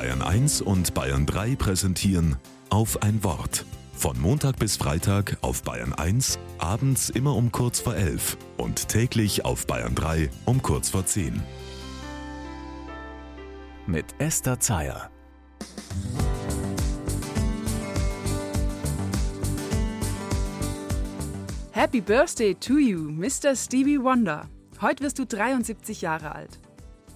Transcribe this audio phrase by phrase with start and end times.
[0.00, 2.36] Bayern 1 und Bayern 3 präsentieren
[2.70, 3.66] auf ein Wort.
[3.92, 9.44] Von Montag bis Freitag auf Bayern 1, abends immer um kurz vor 11 und täglich
[9.44, 11.42] auf Bayern 3 um kurz vor 10.
[13.86, 15.10] Mit Esther Zeyer.
[21.72, 23.54] Happy Birthday to you, Mr.
[23.54, 24.48] Stevie Wonder.
[24.80, 26.58] Heute wirst du 73 Jahre alt.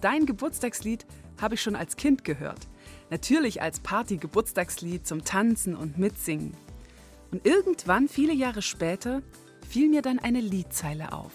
[0.03, 1.07] Dein Geburtstagslied
[1.41, 2.69] habe ich schon als Kind gehört.
[3.11, 6.55] Natürlich als Party-Geburtstagslied zum Tanzen und Mitsingen.
[7.31, 9.23] Und irgendwann, viele Jahre später,
[9.69, 11.33] fiel mir dann eine Liedzeile auf.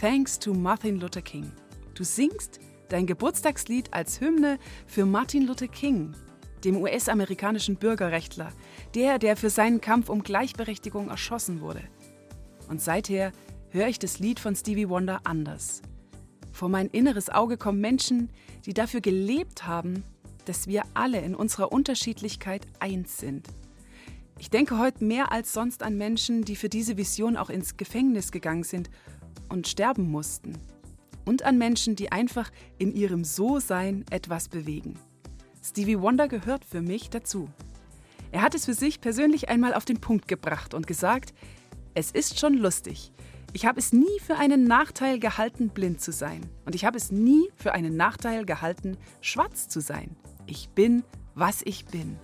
[0.00, 1.52] Thanks to Martin Luther King.
[1.94, 6.14] Du singst dein Geburtstagslied als Hymne für Martin Luther King,
[6.64, 8.52] dem US-amerikanischen Bürgerrechtler,
[8.94, 11.82] der, der für seinen Kampf um Gleichberechtigung erschossen wurde.
[12.68, 13.32] Und seither
[13.70, 15.82] höre ich das Lied von Stevie Wonder anders.
[16.52, 18.30] Vor mein inneres Auge kommen Menschen,
[18.66, 20.04] die dafür gelebt haben,
[20.44, 23.48] dass wir alle in unserer Unterschiedlichkeit eins sind.
[24.38, 28.32] Ich denke heute mehr als sonst an Menschen, die für diese Vision auch ins Gefängnis
[28.32, 28.90] gegangen sind
[29.48, 30.58] und sterben mussten.
[31.24, 34.98] Und an Menschen, die einfach in ihrem So-Sein etwas bewegen.
[35.62, 37.48] Stevie Wonder gehört für mich dazu.
[38.32, 41.32] Er hat es für sich persönlich einmal auf den Punkt gebracht und gesagt,
[41.94, 43.12] es ist schon lustig.
[43.52, 46.40] Ich habe es nie für einen Nachteil gehalten, blind zu sein.
[46.64, 50.16] Und ich habe es nie für einen Nachteil gehalten, schwarz zu sein.
[50.46, 51.04] Ich bin,
[51.34, 52.18] was ich bin.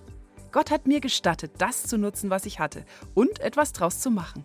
[0.51, 4.43] Gott hat mir gestattet, das zu nutzen, was ich hatte und etwas draus zu machen.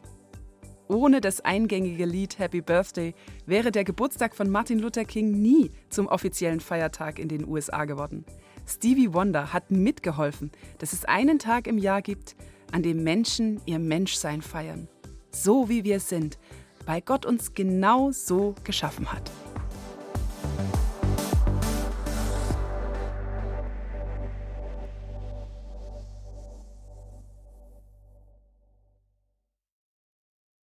[0.86, 3.14] Ohne das eingängige Lied Happy Birthday
[3.46, 8.26] wäre der Geburtstag von Martin Luther King nie zum offiziellen Feiertag in den USA geworden.
[8.66, 12.36] Stevie Wonder hat mitgeholfen, dass es einen Tag im Jahr gibt,
[12.70, 14.88] an dem Menschen ihr Menschsein feiern.
[15.30, 16.38] So wie wir sind,
[16.86, 19.30] weil Gott uns genau so geschaffen hat.